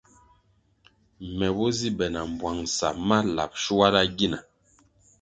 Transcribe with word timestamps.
Me 1.37 1.47
bo 1.55 1.65
zi 1.77 1.89
be 1.97 2.05
na 2.13 2.21
bwangʼsa 2.37 2.87
ma 3.07 3.17
lab 3.35 3.51
shuala 3.63 4.01
gina. 4.17 4.39